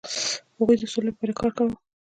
هغوی 0.57 0.75
د 0.79 0.83
سولې 0.93 1.07
لپاره 1.13 1.37
کار 1.39 1.51
کاوه. 1.57 1.75